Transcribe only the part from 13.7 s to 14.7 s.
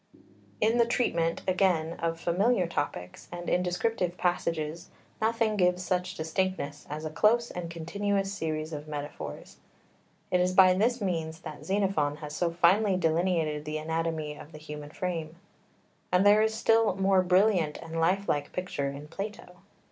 anatomy of the